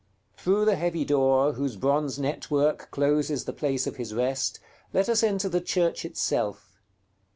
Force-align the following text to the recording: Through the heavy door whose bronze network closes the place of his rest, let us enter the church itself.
Through 0.35 0.65
the 0.65 0.77
heavy 0.77 1.05
door 1.05 1.53
whose 1.53 1.75
bronze 1.75 2.17
network 2.17 2.89
closes 2.89 3.45
the 3.45 3.53
place 3.53 3.85
of 3.85 3.97
his 3.97 4.15
rest, 4.15 4.59
let 4.93 5.07
us 5.07 5.21
enter 5.21 5.47
the 5.47 5.61
church 5.61 6.05
itself. 6.05 6.81